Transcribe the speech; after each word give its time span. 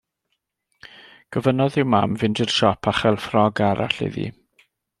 Gofynnodd 1.35 1.77
i'w 1.83 1.85
mam 1.95 2.17
fynd 2.23 2.43
i'r 2.45 2.55
siop 2.55 2.89
a 2.93 2.95
chael 3.01 3.21
ffrog 3.27 3.63
arall 3.69 4.05
iddi. 4.09 4.29